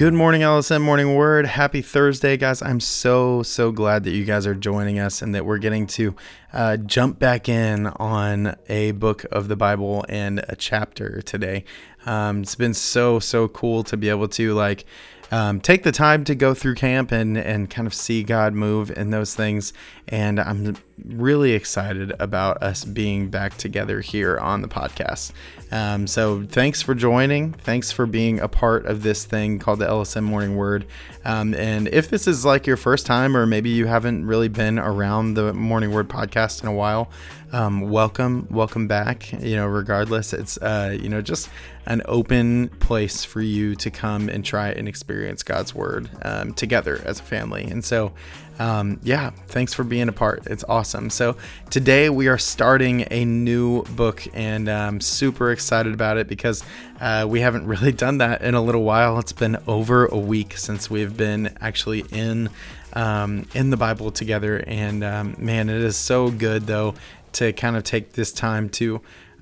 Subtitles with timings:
[0.00, 1.44] Good morning, LSM Morning Word.
[1.44, 2.62] Happy Thursday, guys.
[2.62, 6.16] I'm so, so glad that you guys are joining us and that we're getting to
[6.54, 11.66] uh, jump back in on a book of the Bible and a chapter today.
[12.06, 14.86] Um, it's been so, so cool to be able to, like,
[15.32, 18.90] um, take the time to go through camp and and kind of see God move
[18.90, 19.72] in those things.
[20.08, 25.32] And I'm really excited about us being back together here on the podcast.
[25.72, 27.52] Um, so thanks for joining.
[27.52, 30.86] Thanks for being a part of this thing called the LSM Morning Word.
[31.24, 34.78] Um, and if this is like your first time, or maybe you haven't really been
[34.78, 37.10] around the Morning Word podcast in a while,
[37.52, 39.32] um, welcome, welcome back.
[39.32, 41.50] You know, regardless, it's uh, you know just
[41.86, 47.00] an open place for you to come and try and experience God's word um, together
[47.04, 47.64] as a family.
[47.64, 48.12] And so,
[48.60, 50.46] um, yeah, thanks for being a part.
[50.46, 51.10] It's awesome.
[51.10, 51.36] So
[51.70, 56.64] today we are starting a new book, and I'm super excited about it because
[57.00, 59.18] uh, we haven't really done that in a little while.
[59.18, 62.50] It's been over a week since we've been actually in.
[62.92, 66.96] Um, in the Bible together, and um, man, it is so good though
[67.34, 69.00] to kind of take this time to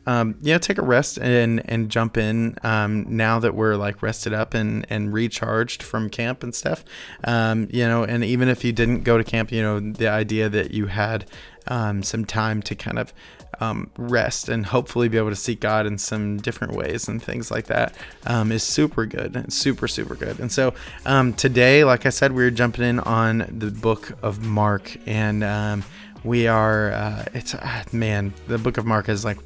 [0.09, 4.03] um, you know, take a rest and and jump in um, now that we're like
[4.03, 6.83] rested up and and recharged from camp and stuff.
[7.25, 10.49] Um, you know, and even if you didn't go to camp, you know, the idea
[10.49, 11.27] that you had
[11.67, 13.13] um, some time to kind of
[13.61, 17.51] um, rest and hopefully be able to seek God in some different ways and things
[17.51, 17.95] like that
[18.27, 19.53] um, is super good.
[19.53, 20.39] Super, super good.
[20.39, 20.75] And so
[21.07, 25.43] um, today, like I said, we are jumping in on the book of Mark and
[25.43, 25.85] um,
[26.25, 29.39] we are uh, it's uh, man the book of mark is like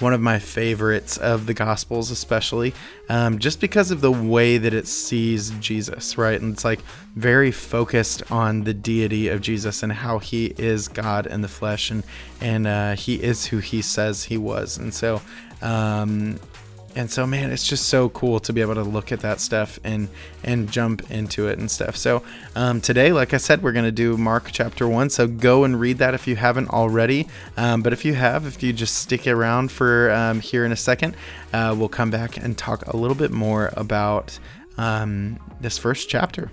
[0.00, 2.74] one of my favorites of the gospels especially
[3.08, 6.40] um, just because of the way that it sees jesus right?
[6.40, 6.80] And it's like
[7.14, 11.90] very focused on the deity of jesus and how he is god in the flesh
[11.90, 12.02] and
[12.40, 14.76] and uh, he is who he says he was.
[14.76, 15.22] And so
[15.60, 16.38] um,
[16.94, 19.78] and so man it's just so cool to be able to look at that stuff
[19.84, 20.08] and
[20.44, 21.96] and jump into it and stuff.
[21.96, 22.22] So
[22.54, 25.78] um, today like i said we're going to do mark chapter 1 so go and
[25.78, 27.28] read that if you haven't already.
[27.56, 30.76] Um, but if you have if you just stick around for um, here in a
[30.76, 31.16] second
[31.52, 34.38] uh, we'll come back and talk a little bit more about
[34.78, 36.50] um, this first chapter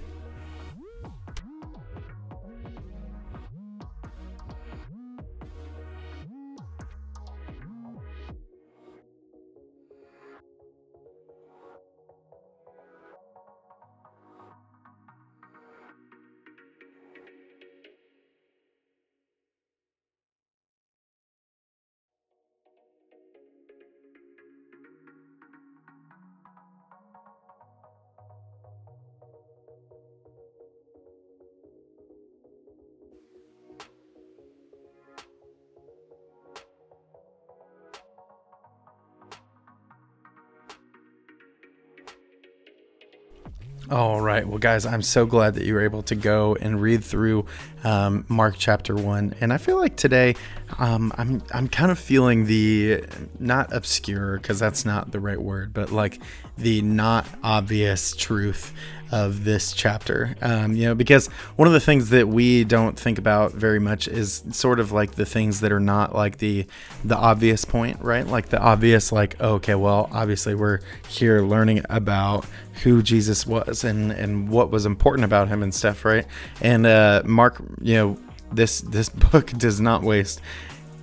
[43.92, 44.48] All right.
[44.48, 47.48] Well, guys, I'm so glad that you were able to go and read through
[47.84, 49.34] um, Mark chapter one.
[49.42, 50.36] And I feel like today
[50.78, 53.04] um, I'm I'm kind of feeling the
[53.40, 56.22] not obscure because that's not the right word, but like
[56.60, 58.74] the not obvious truth
[59.12, 60.36] of this chapter.
[60.42, 64.08] Um, you know, because one of the things that we don't think about very much
[64.08, 66.66] is sort of like the things that are not like the
[67.04, 68.26] the obvious point, right?
[68.26, 72.46] Like the obvious, like oh, okay, well, obviously we're here learning about
[72.84, 76.26] who Jesus was and and what was important about him and stuff, right?
[76.62, 78.18] And uh, Mark, you know,
[78.52, 80.42] this this book does not waste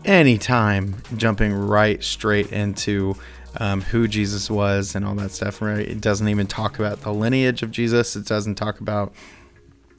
[0.07, 3.17] any time jumping right straight into
[3.59, 5.61] um, who Jesus was and all that stuff.
[5.61, 5.87] Right?
[5.87, 8.17] It doesn't even talk about the lineage of Jesus.
[8.17, 9.13] It doesn't talk about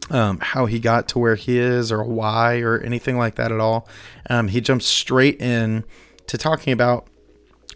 [0.09, 3.59] um, how he got to where he is or why or anything like that at
[3.59, 3.87] all.
[4.29, 5.83] Um, he jumps straight in
[6.27, 7.07] to talking about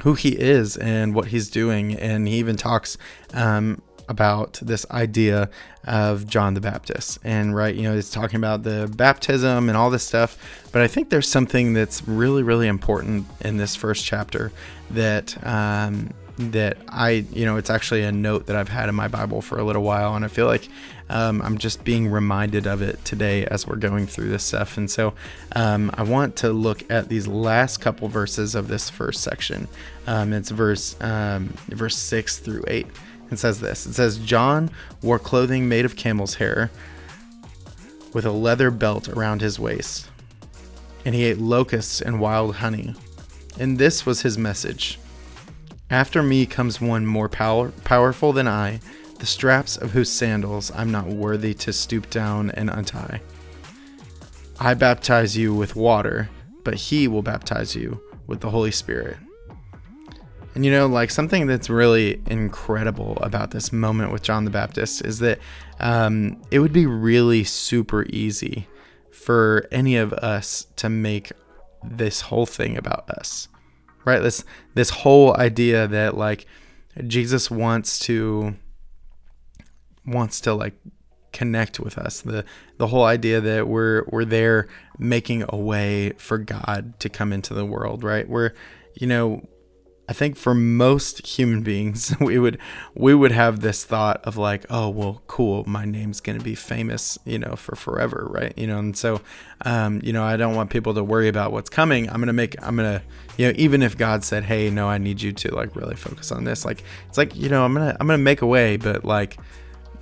[0.03, 2.97] who he is and what he's doing, and he even talks
[3.33, 5.49] um, about this idea
[5.85, 7.17] of John the Baptist.
[7.23, 10.37] And right, you know, it's talking about the baptism and all this stuff.
[10.71, 14.51] But I think there's something that's really, really important in this first chapter
[14.91, 19.07] that um, that I, you know, it's actually a note that I've had in my
[19.07, 20.67] Bible for a little while, and I feel like
[21.09, 24.77] um, I'm just being reminded of it today as we're going through this stuff.
[24.77, 25.13] And so
[25.55, 29.67] um, I want to look at these last couple verses of this first section.
[30.07, 32.87] Um, it's verse um, verse six through eight.
[33.31, 34.69] It says this it says, John
[35.01, 36.69] wore clothing made of camel's hair
[38.13, 40.09] with a leather belt around his waist,
[41.05, 42.93] and he ate locusts and wild honey.
[43.57, 44.99] And this was his message
[45.89, 48.81] After me comes one more power, powerful than I,
[49.19, 53.21] the straps of whose sandals I'm not worthy to stoop down and untie.
[54.59, 56.29] I baptize you with water,
[56.63, 59.17] but he will baptize you with the Holy Spirit.
[60.53, 65.05] And you know, like something that's really incredible about this moment with John the Baptist
[65.05, 65.39] is that
[65.79, 68.67] um, it would be really super easy
[69.11, 71.31] for any of us to make
[71.83, 73.47] this whole thing about us,
[74.03, 74.21] right?
[74.21, 74.43] This
[74.73, 76.45] this whole idea that like
[77.07, 78.55] Jesus wants to
[80.05, 80.73] wants to like
[81.31, 82.21] connect with us.
[82.21, 82.43] The
[82.77, 84.67] the whole idea that we're we're there
[84.97, 88.27] making a way for God to come into the world, right?
[88.27, 88.51] We're
[88.95, 89.47] you know,
[90.11, 92.57] I think for most human beings, we would
[92.93, 97.17] we would have this thought of like, oh well, cool, my name's gonna be famous,
[97.23, 98.51] you know, for forever, right?
[98.57, 99.21] You know, and so,
[99.63, 102.09] um, you know, I don't want people to worry about what's coming.
[102.09, 103.01] I'm gonna make, I'm gonna,
[103.37, 106.29] you know, even if God said, hey, no, I need you to like really focus
[106.29, 109.05] on this, like, it's like, you know, I'm gonna, I'm gonna make a way, but
[109.05, 109.37] like,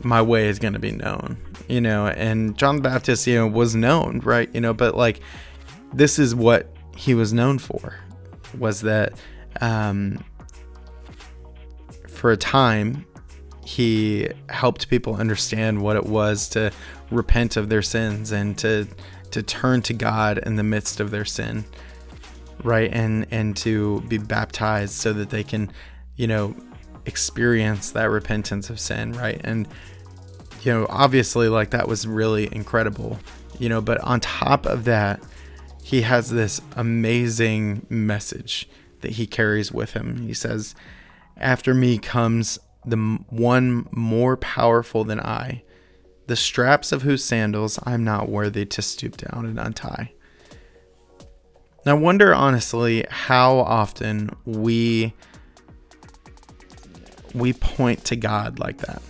[0.02, 2.08] my way is gonna be known, you know.
[2.08, 4.50] And John the Baptist, you know, was known, right?
[4.56, 5.20] You know, but like,
[5.94, 7.94] this is what he was known for,
[8.58, 9.14] was that
[9.62, 10.24] um,
[12.08, 13.06] for a time,
[13.66, 16.72] he helped people understand what it was to
[17.12, 18.88] repent of their sins and to
[19.32, 21.64] to turn to God in the midst of their sin,
[22.64, 22.92] right?
[22.92, 25.72] And and to be baptized so that they can,
[26.16, 26.56] you know,
[27.06, 29.40] experience that repentance of sin, right?
[29.44, 29.68] And
[30.64, 33.20] you know, obviously like that was really incredible,
[33.60, 35.22] you know, but on top of that,
[35.84, 38.68] he has this amazing message
[39.02, 40.28] that he carries with him.
[40.28, 40.76] He says,
[41.38, 42.98] After me comes the
[43.30, 45.64] one more powerful than I,
[46.28, 50.14] the straps of whose sandals I'm not worthy to stoop down and untie.
[51.86, 55.14] Now, I wonder honestly how often we
[57.34, 59.02] we point to God like that.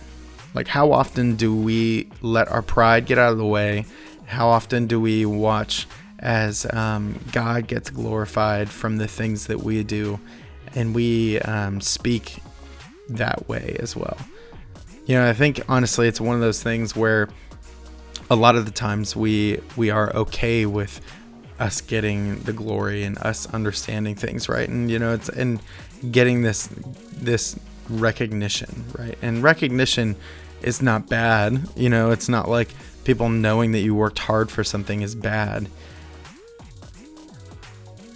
[0.54, 3.86] Like how often do we let our pride get out of the way?
[4.26, 5.86] How often do we watch
[6.20, 10.20] as um, God gets glorified from the things that we do,
[10.74, 12.36] and we um, speak
[13.08, 14.16] that way as well.
[15.06, 17.28] You know, I think honestly, it's one of those things where
[18.30, 21.00] a lot of the times we we are okay with
[21.58, 24.68] us getting the glory and us understanding things right?
[24.68, 25.60] And you know it's and
[26.10, 26.68] getting this
[27.12, 27.58] this
[27.88, 29.18] recognition right?
[29.20, 30.14] And recognition
[30.62, 31.68] is not bad.
[31.76, 32.68] You know it's not like
[33.04, 35.68] people knowing that you worked hard for something is bad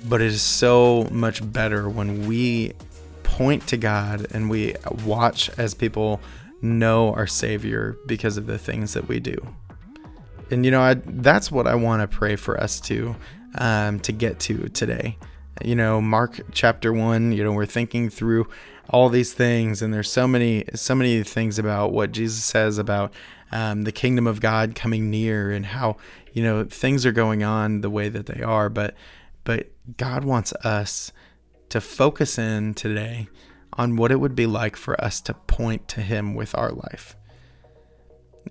[0.04, 2.72] but it is so much better when we
[3.22, 4.74] point to God and we
[5.04, 6.20] watch as people
[6.62, 9.36] know our Savior because of the things that we do.
[10.50, 13.16] And you know, I, that's what I want to pray for us to
[13.56, 15.16] um, to get to today.
[15.64, 17.32] You know, Mark chapter one.
[17.32, 18.48] You know, we're thinking through
[18.90, 23.12] all these things, and there's so many so many things about what Jesus says about
[23.52, 25.96] um, the kingdom of God coming near and how
[26.32, 28.68] you know things are going on the way that they are.
[28.68, 28.94] But
[29.44, 31.12] but God wants us
[31.68, 33.28] to focus in today
[33.72, 37.16] on what it would be like for us to point to Him with our life.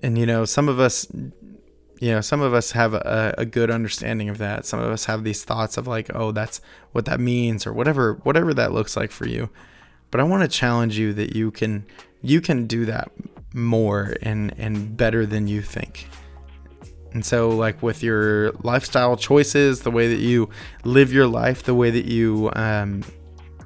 [0.02, 3.72] And, you know, some of us, you know, some of us have a, a good
[3.72, 4.66] understanding of that.
[4.66, 6.60] Some of us have these thoughts of like, oh, that's
[6.92, 9.50] what that means or whatever, whatever that looks like for you.
[10.12, 11.86] But I want to challenge you that you can,
[12.22, 13.12] you can do that
[13.54, 16.08] more and, and better than you think.
[17.14, 20.50] And so, like with your lifestyle choices, the way that you
[20.84, 23.04] live your life, the way that you um,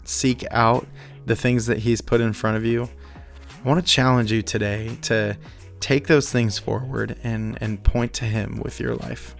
[0.03, 0.85] seek out
[1.25, 2.89] the things that He's put in front of you,
[3.63, 5.37] I want to challenge you today to
[5.79, 9.35] take those things forward and, and point to Him with your life.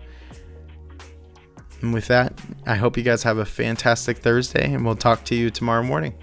[1.81, 5.35] And with that, I hope you guys have a fantastic Thursday, and we'll talk to
[5.35, 6.15] you tomorrow morning.